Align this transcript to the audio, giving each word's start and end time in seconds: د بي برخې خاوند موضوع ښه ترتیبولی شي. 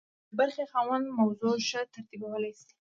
د 0.03 0.03
بي 0.29 0.35
برخې 0.39 0.63
خاوند 0.71 1.05
موضوع 1.19 1.55
ښه 1.67 1.81
ترتیبولی 1.93 2.51
شي. 2.59 2.71